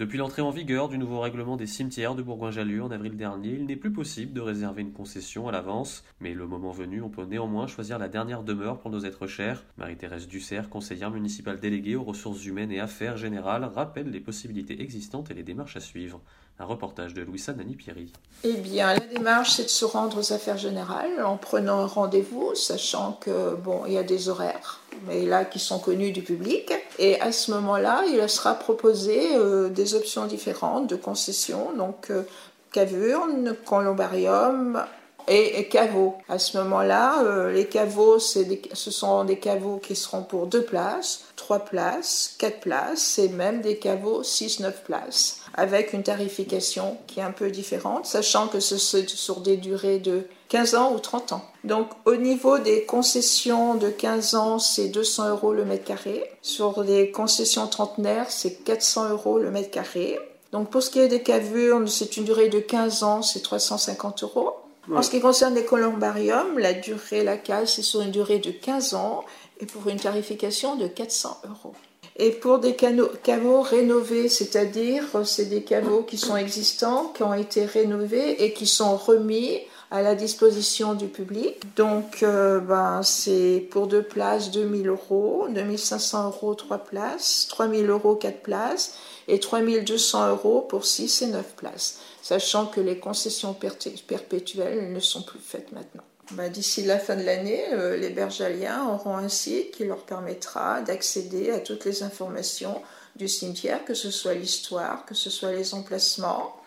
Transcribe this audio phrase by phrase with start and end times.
[0.00, 3.66] Depuis l'entrée en vigueur du nouveau règlement des cimetières de Bourgoin-Jallieu en avril dernier, il
[3.66, 7.26] n'est plus possible de réserver une concession à l'avance, mais le moment venu, on peut
[7.26, 9.62] néanmoins choisir la dernière demeure pour nos êtres chers.
[9.76, 15.30] Marie-Thérèse Dussert, conseillère municipale déléguée aux ressources humaines et affaires générales, rappelle les possibilités existantes
[15.30, 16.22] et les démarches à suivre.
[16.58, 18.10] Un reportage de Louisa Nani-Pierry.
[18.44, 22.54] Eh bien, la démarche, c'est de se rendre aux affaires générales en prenant un rendez-vous,
[22.54, 26.72] sachant que, bon, il y a des horaires, mais là, qui sont connus du public.
[26.98, 32.22] Et à ce moment-là, il sera proposé euh, des options différentes de concessions, donc euh,
[32.72, 34.84] cavurne, columbarium,
[35.30, 36.16] et, caveaux.
[36.28, 41.24] À ce moment-là, euh, les caveaux, ce sont des caveaux qui seront pour deux places,
[41.36, 47.22] trois places, quatre places, et même des caveaux 6-9 places, avec une tarification qui est
[47.22, 51.32] un peu différente, sachant que ce sont sur des durées de 15 ans ou 30
[51.32, 51.44] ans.
[51.62, 56.28] Donc au niveau des concessions de 15 ans, c'est 200 euros le mètre carré.
[56.42, 60.18] Sur les concessions trentenaires, c'est 400 euros le mètre carré.
[60.50, 64.24] Donc pour ce qui est des cavurnes, c'est une durée de 15 ans, c'est 350
[64.24, 64.59] euros.
[64.94, 68.50] En ce qui concerne les columbariums, la durée, la case, c'est sur une durée de
[68.50, 69.24] 15 ans
[69.60, 71.74] et pour une tarification de 400 euros.
[72.16, 77.64] Et pour des caveaux rénovés, c'est-à-dire c'est des caveaux qui sont existants, qui ont été
[77.64, 81.74] rénovés et qui sont remis à la disposition du public.
[81.76, 88.14] Donc, euh, ben, c'est pour deux places 2000 euros, 2500 euros trois places, 3000 euros
[88.14, 88.94] quatre places
[89.26, 95.22] et 3200 euros pour six et neuf places, sachant que les concessions perpétuelles ne sont
[95.22, 96.04] plus faites maintenant.
[96.32, 100.80] Ben, d'ici la fin de l'année, euh, les bergaliens auront un site qui leur permettra
[100.80, 102.80] d'accéder à toutes les informations
[103.16, 106.59] du cimetière, que ce soit l'histoire, que ce soit les emplacements,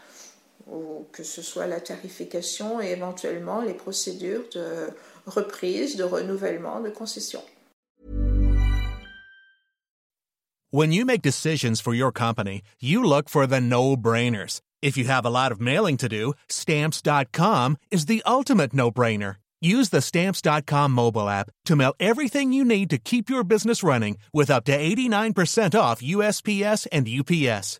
[0.68, 4.90] ou que ce soit la tarification et éventuellement les procédures de
[5.26, 7.42] reprise, de renouvellement, de concession.
[10.72, 14.60] When you make decisions for your company, you look for the no-brainers.
[14.82, 19.36] If you have a lot of mailing to do, stamps.com is the ultimate no-brainer.
[19.62, 24.18] Use the stamps.com mobile app to mail everything you need to keep your business running
[24.34, 27.80] with up to 89% off USPS and UPS.